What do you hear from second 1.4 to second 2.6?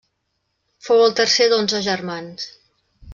d’onze germans.